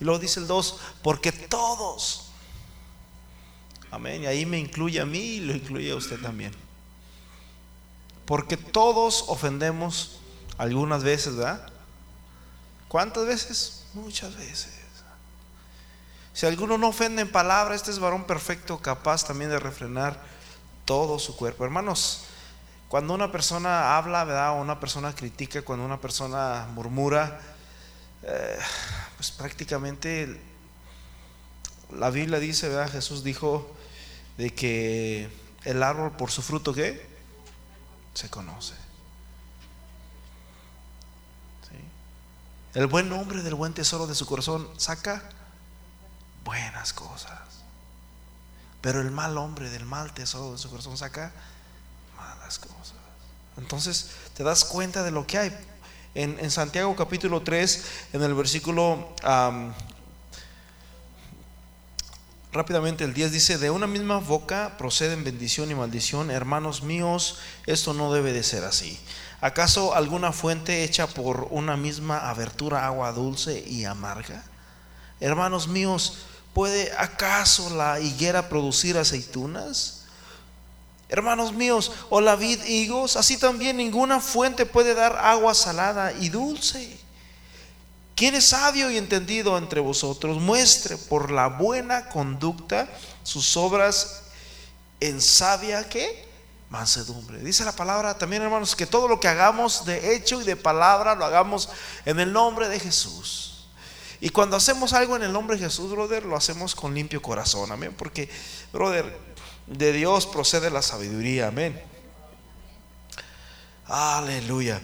[0.01, 2.31] Y luego dice el 2, porque todos,
[3.91, 6.53] amén, y ahí me incluye a mí y lo incluye a usted también.
[8.25, 10.21] Porque todos ofendemos
[10.57, 11.71] algunas veces, ¿verdad?
[12.89, 13.85] ¿Cuántas veces?
[13.93, 14.82] Muchas veces.
[16.35, 20.19] Si alguno no ofende en palabra, este es varón perfecto, capaz también de refrenar
[20.85, 21.65] todo su cuerpo.
[21.65, 22.25] Hermanos,
[22.89, 24.53] cuando una persona habla, ¿verdad?
[24.53, 27.41] O una persona critica, cuando una persona murmura,
[28.23, 28.59] eh,
[29.17, 30.41] pues prácticamente
[31.91, 32.91] la Biblia dice, ¿verdad?
[32.91, 33.71] Jesús dijo
[34.39, 35.29] de que
[35.65, 37.07] el árbol por su fruto, ¿qué?
[38.15, 38.75] Se conoce.
[42.75, 45.29] El buen hombre del buen tesoro de su corazón saca
[46.91, 47.39] cosas.
[48.81, 51.33] Pero el mal hombre del mal tesoro de su corazón saca
[52.17, 52.95] malas cosas.
[53.59, 55.57] Entonces te das cuenta de lo que hay.
[56.15, 59.15] En, Santiago capítulo 3, en el versículo
[62.53, 66.31] rápidamente el 10 dice, de una misma boca proceden bendición y maldición.
[66.31, 68.99] Hermanos míos, esto no debe de ser así.
[69.41, 74.45] ¿Acaso alguna fuente hecha por una misma abertura agua dulce y amarga?
[75.19, 76.19] Hermanos míos,
[76.55, 80.03] ¿Puede acaso la higuera producir aceitunas?
[81.09, 86.31] Hermanos míos, o la vid higos, así también ninguna fuente puede dar agua salada y
[86.31, 86.99] dulce.
[88.15, 90.39] ¿Quién es sabio y entendido entre vosotros?
[90.39, 92.89] Muestre por la buena conducta
[93.23, 94.23] sus obras
[95.01, 96.27] en sabia que
[96.71, 97.39] mansedumbre.
[97.41, 101.15] Dice la palabra también, hermanos, que todo lo que hagamos de hecho y de palabra
[101.15, 101.69] lo hagamos
[102.05, 103.52] en el nombre de Jesús.
[104.23, 107.73] Y cuando hacemos algo en el nombre de Jesús, brother, lo hacemos con limpio corazón,
[107.73, 107.93] amén.
[107.99, 108.31] Porque,
[108.73, 109.19] brother,
[109.67, 111.83] de Dios procede la sabiduría, amén.
[113.85, 114.81] Aleluya.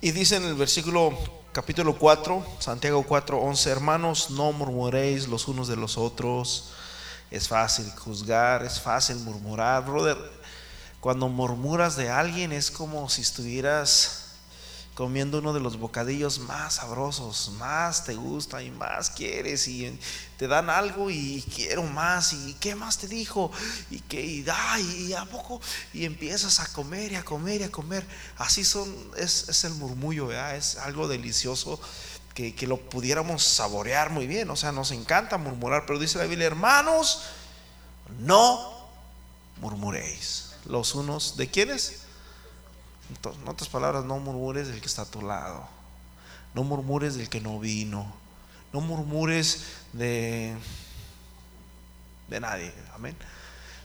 [0.00, 1.18] Y dice en el versículo
[1.50, 6.70] capítulo 4, Santiago 4, 11, hermanos, no murmuréis los unos de los otros.
[7.32, 10.16] Es fácil juzgar, es fácil murmurar, brother.
[11.00, 14.25] Cuando murmuras de alguien es como si estuvieras
[14.96, 19.96] comiendo uno de los bocadillos más sabrosos, más te gusta y más quieres y
[20.38, 23.52] te dan algo y quiero más y qué más te dijo
[23.90, 25.60] y que y, da y, a poco
[25.92, 28.06] y empiezas a comer y a comer y a comer.
[28.38, 31.78] Así son es, el murmullo, es algo delicioso
[32.32, 34.48] que, que lo pudiéramos saborear muy bien.
[34.48, 37.20] O sea, nos encanta murmurar, pero dice la Biblia, hermanos,
[38.20, 38.88] no
[39.60, 42.05] murmuréis los unos de quiénes
[43.08, 45.66] en otras palabras, no murmures del que está a tu lado.
[46.54, 48.14] No murmures del que no vino.
[48.72, 50.54] No murmures de,
[52.28, 52.72] de nadie.
[52.94, 53.16] Amén.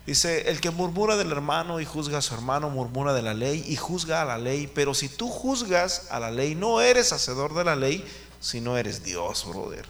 [0.05, 3.63] Dice, el que murmura del hermano y juzga a su hermano, murmura de la ley
[3.67, 4.71] y juzga a la ley.
[4.73, 8.03] Pero si tú juzgas a la ley, no eres hacedor de la ley,
[8.39, 9.85] sino eres Dios, brother.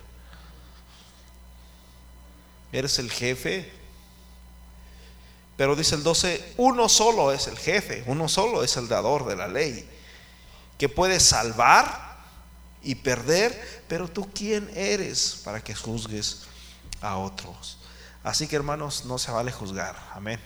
[2.74, 3.81] Eres el jefe
[5.62, 9.36] pero dice el 12, uno solo es el jefe, uno solo es el dador de
[9.36, 9.88] la ley,
[10.80, 12.18] que puede salvar
[12.82, 16.48] y perder, pero tú quién eres para que juzgues
[17.00, 17.78] a otros.
[18.24, 19.96] Así que hermanos, no se vale juzgar.
[20.16, 20.40] Amén.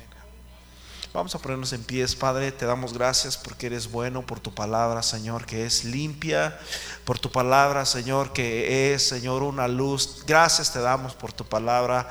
[1.13, 5.01] Vamos a ponernos en pies, Padre, te damos gracias porque eres bueno, por tu palabra,
[5.01, 6.59] Señor, que es limpia,
[7.05, 10.26] por tu palabra, Señor, que es, Señor, una luz.
[10.28, 12.09] Gracias te damos por tu palabra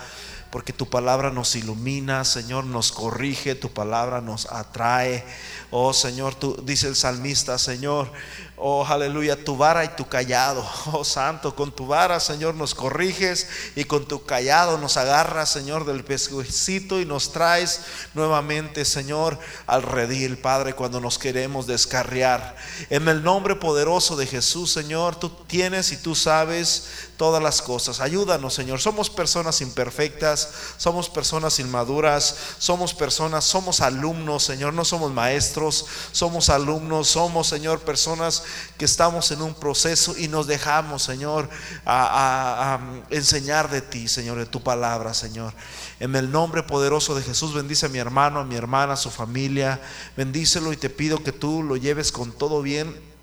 [0.55, 5.25] porque tu palabra nos ilumina, Señor, nos corrige, tu palabra nos atrae.
[5.73, 8.09] Oh Señor, tú dice el salmista, Señor,
[8.57, 10.65] Oh, aleluya, tu vara y tu callado.
[10.93, 15.87] Oh, santo, con tu vara, Señor, nos corriges y con tu callado nos agarras, Señor,
[15.87, 17.81] del pescuecito y nos traes
[18.15, 22.55] nuevamente, Señor, al redil, Padre, cuando nos queremos descarriar.
[22.91, 28.01] En el nombre poderoso de Jesús, Señor, tú tienes y tú sabes todas las cosas.
[28.01, 28.81] Ayúdanos, Señor.
[28.81, 36.51] Somos personas imperfectas, somos personas inmaduras, somos personas, somos alumnos, Señor, no somos maestros, somos
[36.51, 38.43] alumnos, somos, Señor, personas
[38.78, 41.49] que estamos en un proceso y nos dejamos, Señor,
[41.86, 42.78] a,
[43.11, 45.53] enseñar de ti, Señor, de tu palabra, Señor.
[46.01, 49.11] En el nombre poderoso de Jesús, bendice a mi hermano, a mi hermana, a su
[49.11, 49.80] familia.
[50.16, 53.14] Bendícelo y te pido que tú lo lleves con todo bien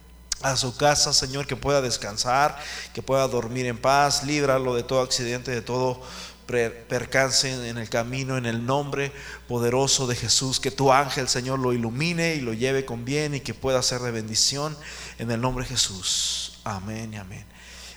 [0.41, 2.57] a su casa, Señor, que pueda descansar,
[2.93, 6.01] que pueda dormir en paz, líbralo de todo accidente, de todo
[6.45, 9.11] percance en el camino, en el nombre
[9.47, 13.39] poderoso de Jesús, que tu ángel, Señor, lo ilumine y lo lleve con bien y
[13.39, 14.77] que pueda ser de bendición
[15.19, 16.59] en el nombre de Jesús.
[16.63, 17.45] Amén y amén.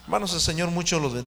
[0.05, 1.24] Hermanos, el Señor mucho los bendiga.